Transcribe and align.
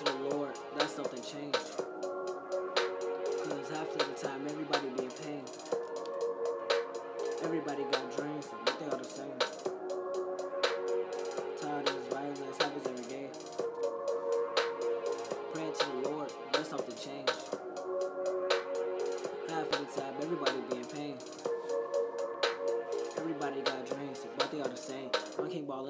to 0.00 0.12
the 0.12 0.34
Lord, 0.34 0.54
that's 0.78 0.94
something 0.94 1.20
changed. 1.20 1.58
Because 3.20 3.68
half 3.68 3.92
of 3.92 3.98
the 3.98 4.26
time, 4.26 4.46
everybody 4.48 4.88
be 4.96 5.04
in 5.04 5.10
pain. 5.10 5.42
Everybody 7.42 7.82
got 7.92 8.16
dreams, 8.16 8.46
but 8.64 8.80
they 8.80 8.86
all 8.86 8.96
the 8.96 9.04
same. 9.04 9.38
Tired 11.60 11.86
of 11.86 11.94
this 11.94 12.06
violence 12.14 12.56
happens 12.58 12.86
every 12.86 13.04
day. 13.10 13.28
Praying 15.52 15.74
to 15.78 15.86
the 15.86 16.08
Lord, 16.08 16.32
that's 16.52 16.70
something 16.70 16.96
changed. 16.96 17.32
Half 19.50 19.66
of 19.66 19.94
the 19.94 20.00
time, 20.00 20.14
everybody 20.22 20.60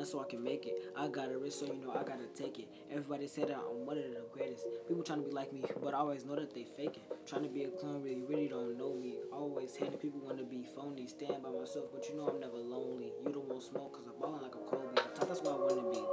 So 0.03 0.21
I 0.21 0.25
can 0.25 0.43
make 0.43 0.67
it. 0.67 0.75
I 0.97 1.09
got 1.09 1.31
a 1.31 1.39
risk, 1.39 1.61
so 1.61 1.67
you 1.67 1.75
know 1.75 1.91
I 1.93 2.03
gotta 2.03 2.27
take 2.35 2.59
it. 2.59 2.69
Everybody 2.91 3.27
said 3.27 3.49
that 3.49 3.59
I'm 3.59 3.85
one 3.85 3.99
of 3.99 4.05
the 4.05 4.25
greatest. 4.33 4.65
People 4.89 5.03
trying 5.03 5.23
to 5.23 5.29
be 5.29 5.33
like 5.33 5.53
me, 5.53 5.63
but 5.83 5.93
I 5.93 5.99
always 5.99 6.25
know 6.25 6.37
that 6.37 6.55
they 6.55 6.65
faking. 6.65 7.03
Trying 7.27 7.43
to 7.43 7.49
be 7.51 7.65
a 7.65 7.69
clone, 7.69 8.03
really, 8.03 8.23
really 8.23 8.49
don't 8.49 8.79
know 8.79 8.95
me. 8.95 9.17
Always 9.31 9.77
hating 9.77 9.99
people 9.99 10.21
want 10.21 10.39
to 10.39 10.45
be 10.45 10.67
phony. 10.75 11.07
Stand 11.07 11.43
by 11.43 11.51
myself, 11.51 11.87
but 11.93 12.09
you 12.09 12.17
know 12.17 12.29
I'm 12.29 12.41
never 12.41 12.57
lonely. 12.57 13.13
You 13.25 13.33
don't 13.33 13.47
want 13.47 13.63
smoke, 13.63 13.93
cause 13.93 14.05
I'm 14.07 14.21
balling 14.21 14.43
like 14.43 14.55
a 14.55 14.59
Kobe. 14.59 15.01
That's 15.29 15.41
why 15.43 15.53
I 15.53 15.57
wanna 15.57 15.91
be. 15.91 16.10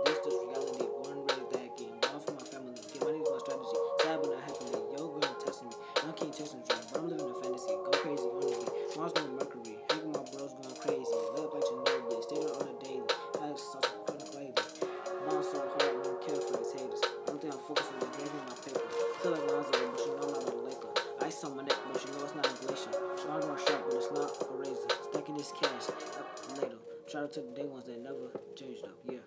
This 25.38 25.52
cash 25.52 25.90
up 26.18 26.60
later. 26.60 26.78
Try 27.08 27.22
to 27.22 27.28
take 27.28 27.54
the 27.54 27.62
day 27.62 27.68
ones 27.68 27.86
that 27.86 28.02
never 28.02 28.32
changed 28.56 28.84
up. 28.86 28.98
Yeah. 29.08 29.18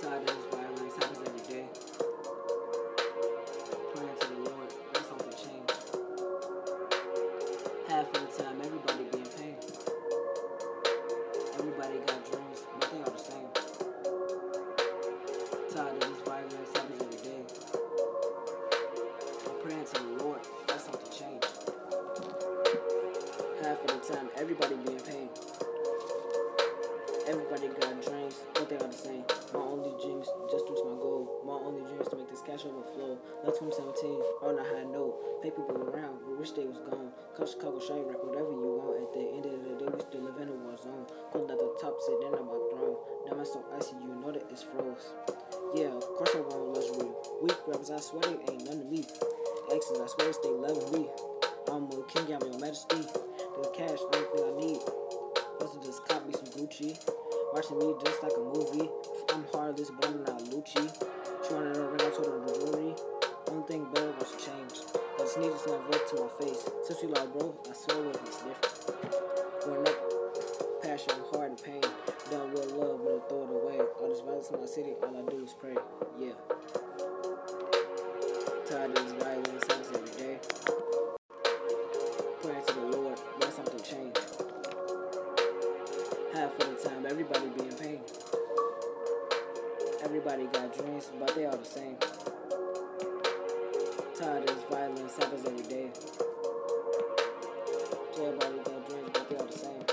Tired 0.00 0.30
of 0.30 0.50
violence, 0.50 0.94
happens 0.94 1.28
every 1.28 1.44
day. 1.52 1.66
Praying 3.94 4.16
to 4.20 4.26
the 4.28 4.40
Lord, 4.48 4.72
something 5.06 5.36
change. 5.36 5.70
Half 7.88 8.08
of 8.08 8.36
the 8.36 8.42
time, 8.42 8.56
everybody 8.64 9.04
be 9.04 9.18
in 9.18 9.24
pain. 9.36 9.56
Everybody 11.58 11.98
got 12.06 12.24
dreams, 12.30 12.47
everybody 24.38 24.74
be 24.86 24.92
in 24.94 25.00
pain. 25.02 25.28
Everybody 27.26 27.68
got 27.74 27.90
dreams, 28.00 28.40
but 28.54 28.70
they 28.70 28.76
are 28.76 28.86
the 28.86 28.94
same. 28.94 29.24
My 29.52 29.60
only 29.60 29.90
dreams 30.00 30.30
just 30.48 30.64
reach 30.70 30.80
my 30.86 30.94
goal. 30.96 31.42
My 31.44 31.58
only 31.58 31.82
dreams 31.90 32.08
to 32.08 32.16
make 32.16 32.30
this 32.30 32.40
cash 32.40 32.62
overflow. 32.64 33.18
That's 33.44 33.58
2017 33.58 34.46
on 34.46 34.56
a 34.56 34.64
high 34.64 34.86
note. 34.86 35.42
Pay 35.42 35.50
people 35.50 35.76
around, 35.90 36.22
but 36.22 36.38
wish 36.38 36.52
they 36.54 36.64
was 36.64 36.78
gone. 36.86 37.10
Cause 37.36 37.52
Chicago 37.52 37.82
shine 37.82 38.06
wreck 38.06 38.22
whatever 38.22 38.54
you 38.54 38.78
want. 38.78 39.02
At 39.02 39.10
the 39.12 39.24
end 39.26 39.44
of 39.44 39.58
the 39.58 39.74
day, 39.74 39.90
we 39.90 40.00
still 40.06 40.22
live 40.22 40.38
in 40.38 40.48
a 40.48 40.56
war 40.56 40.78
zone. 40.78 41.04
Cold 41.34 41.50
at 41.50 41.58
the 41.58 41.68
top, 41.82 41.98
sitting 42.00 42.30
on 42.30 42.46
my 42.46 42.58
throne. 42.70 42.96
Now 43.26 43.34
my 43.34 43.44
so 43.44 43.60
icy, 43.74 43.98
you 44.00 44.14
know 44.22 44.30
that 44.30 44.46
it's 44.48 44.62
froze. 44.62 45.10
Yeah, 45.74 45.92
of 45.98 46.06
course 46.14 46.32
I 46.38 46.46
want 46.46 46.78
luxury. 46.78 47.10
Weak 47.42 47.58
rappers, 47.66 47.90
I 47.90 47.98
swear 47.98 48.22
they 48.22 48.38
ain't 48.54 48.64
none 48.70 48.78
to 48.78 48.86
me. 48.86 49.02
Exes, 49.74 49.98
I 49.98 50.06
swear 50.06 50.30
they 50.30 50.54
loving 50.54 50.88
me. 50.94 51.10
I'm 51.68 51.90
a 51.90 52.00
king, 52.08 52.32
I'm 52.32 52.40
your 52.40 52.56
majesty. 52.62 53.04
Watching 57.52 57.78
me 57.78 57.94
just 58.04 58.22
like 58.22 58.32
a 58.36 58.40
movie. 58.40 58.90
I'm 59.30 59.44
heartless, 59.52 59.90
but 59.90 60.08
I'm 60.08 60.22
not 60.24 60.38
Lucci. 60.50 60.84
Wanted 61.50 61.74
to 61.74 61.82
ring, 61.82 62.00
I 62.00 62.10
told 62.10 62.26
her 62.26 62.40
the 62.46 62.52
jewelry. 62.58 62.94
Only 63.48 63.66
thing 63.66 63.86
better 63.94 64.12
was 64.18 64.32
change. 64.32 64.84
But 65.16 65.28
sneeze 65.28 65.54
is 65.54 65.66
not 65.66 65.88
red 65.90 66.06
to 66.08 66.14
my 66.22 66.28
face. 66.44 66.68
Since 66.84 67.02
we 67.02 67.08
like 67.08 67.32
bro, 67.32 67.54
I 67.68 67.72
swear 67.72 68.04
it 68.04 68.20
was 68.20 68.36
different. 68.36 69.62
Growing 69.64 69.88
up, 69.88 70.82
passion, 70.82 71.14
hard 71.32 71.50
and 71.52 71.62
pain. 71.62 71.82
Done 72.30 72.52
with 72.52 72.72
love, 72.72 73.00
but 73.02 73.24
I 73.24 73.28
throw 73.28 73.44
it 73.44 73.62
away. 73.62 73.86
All 74.00 74.08
this 74.08 74.20
violence 74.20 74.50
in 74.50 74.60
my 74.60 74.66
city, 74.66 74.92
all 75.02 75.16
I 75.16 75.30
do 75.30 75.42
is 75.42 75.54
pray. 75.58 75.74
Yeah. 76.20 77.17
Of 86.58 86.82
the 86.82 86.88
time, 86.88 87.06
everybody 87.06 87.48
be 87.50 87.68
in 87.68 87.74
pain. 87.76 88.00
Everybody 90.02 90.46
got 90.46 90.76
dreams, 90.76 91.10
but 91.18 91.34
they 91.34 91.46
all 91.46 91.56
the 91.56 91.64
same. 91.64 91.96
Tired 94.18 94.48
of 94.50 94.56
this 94.56 94.64
violence, 94.68 95.16
happens 95.16 95.46
every 95.46 95.62
day. 95.62 95.90
Everybody 98.16 98.58
got 98.58 98.88
dreams, 98.88 99.10
but 99.12 99.28
they 99.28 99.36
all 99.36 99.46
the 99.46 99.58
same. 99.58 99.84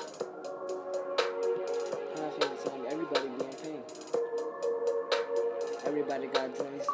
Half 2.16 2.34
of 2.34 2.64
the 2.64 2.70
time, 2.70 2.86
everybody 2.90 3.28
be 3.30 3.46
in 3.46 3.56
pain. 3.62 3.82
Everybody 5.86 6.28
got 6.28 6.58
dreams, 6.58 6.86